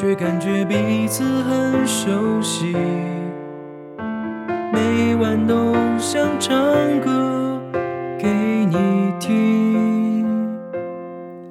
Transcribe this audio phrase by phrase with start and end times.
[0.00, 2.72] 却感觉彼此很熟悉。
[4.72, 6.56] 每晚都想唱
[7.00, 7.60] 歌
[8.16, 8.28] 给
[8.66, 10.24] 你听，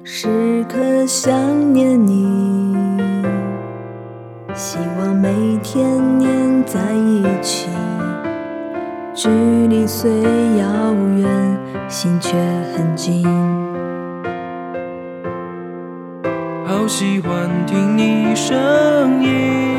[0.02, 1.30] 时刻想
[1.74, 2.74] 念你，
[4.54, 7.68] 希望每天黏在一起。
[9.12, 9.28] 距
[9.68, 10.10] 离虽
[10.56, 12.32] 遥远，心却
[12.74, 13.67] 很近。
[16.88, 19.76] 喜欢听你声音，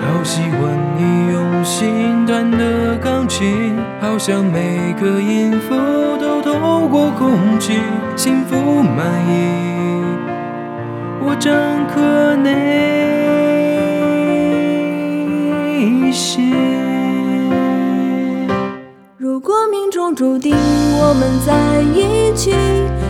[0.00, 5.74] 好喜欢你用心弹的钢琴，好像每个音符
[6.18, 7.74] 都透过空气，
[8.16, 10.02] 幸福满意，
[11.20, 11.52] 我整
[11.94, 12.50] 颗内
[16.10, 16.50] 心。
[19.18, 20.56] 如果命中注定
[20.98, 22.54] 我们在一起，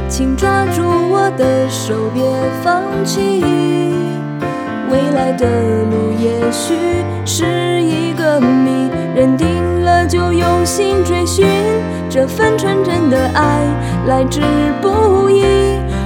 [0.09, 2.23] 请抓住我的手，别
[2.62, 3.43] 放弃。
[4.91, 5.47] 未来的
[5.91, 6.75] 路也许
[7.25, 9.47] 是一个谜，认定
[9.84, 11.45] 了就用心追寻，
[12.09, 13.61] 这份纯真的爱
[14.07, 14.41] 来之
[14.81, 15.45] 不易，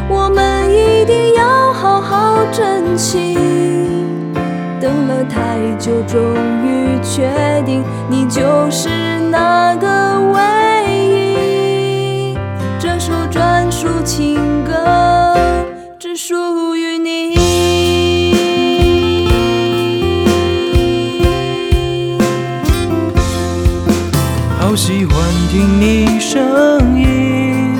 [0.09, 3.37] 我们一定要好好珍惜。
[4.81, 6.19] 等了太久，终
[6.65, 7.31] 于确
[7.67, 8.41] 定你就
[8.71, 9.87] 是那个
[14.12, 14.72] 情歌
[15.97, 17.36] 只属于你。
[24.58, 25.16] 好喜欢
[25.48, 27.78] 听你声音，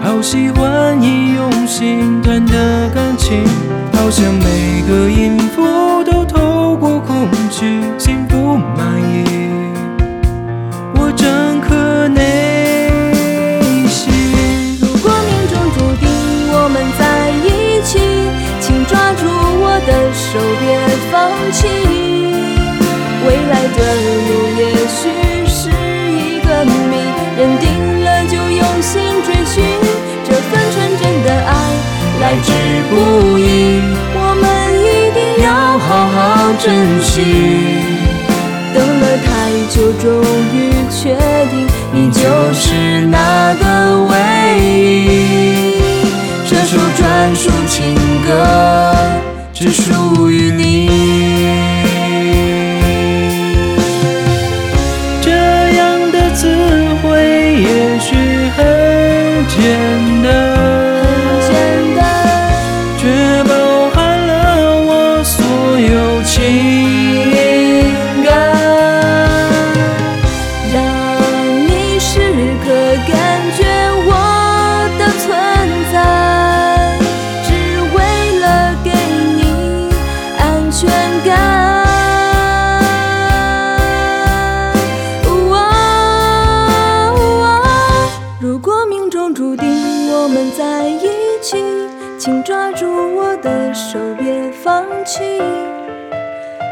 [0.00, 3.44] 好喜欢你用心弹的钢琴，
[3.92, 5.36] 好像每个音
[21.28, 21.58] 勇气。
[23.26, 23.78] 未来的
[24.26, 25.00] 路也许
[25.46, 26.92] 是一个谜，
[27.36, 27.64] 认定
[28.04, 28.92] 了就用心
[29.24, 29.56] 追寻，
[30.24, 31.50] 这份纯真的爱
[32.20, 32.48] 来之
[32.88, 32.92] 不
[33.38, 33.42] 易，
[34.14, 34.44] 我们
[34.80, 35.46] 一定要
[35.78, 36.16] 好好
[36.58, 36.66] 珍
[37.02, 37.12] 惜。
[38.74, 39.28] 等了太
[39.70, 40.06] 久，终
[40.54, 40.56] 于
[40.90, 41.16] 确
[41.50, 42.20] 定你就
[42.52, 43.62] 是那个
[44.08, 44.12] 唯
[44.60, 44.66] 一。
[46.46, 47.94] 这首专属情
[48.26, 48.28] 歌
[49.60, 50.88] 只属于你。
[55.20, 55.32] 这
[55.72, 57.47] 样的词汇
[90.28, 91.08] 们在一
[91.40, 91.56] 起，
[92.18, 95.40] 请抓住我的手，别放弃。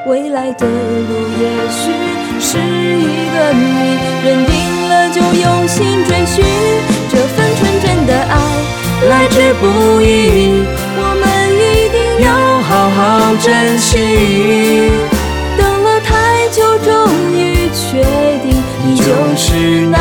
[0.06, 1.90] 未来的路也许
[2.38, 3.64] 是一个谜，
[4.24, 4.54] 认定
[4.88, 6.44] 了就用心追寻，
[7.10, 8.34] 这份纯真的爱
[9.08, 9.64] 来之不
[10.00, 10.62] 易，
[10.98, 11.24] 我们
[11.56, 12.28] 一定要
[12.60, 13.00] 好好
[13.36, 13.90] 珍惜。
[15.58, 16.92] 等了太久，终
[17.32, 18.04] 于确
[18.42, 18.46] 定
[18.84, 19.48] 你就是
[19.90, 19.95] 那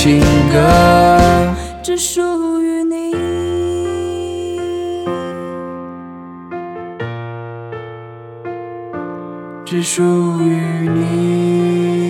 [0.00, 0.20] 情
[0.52, 1.54] 歌。
[1.82, 3.12] 只属于你。
[9.64, 10.04] 只属
[10.40, 12.07] 于你。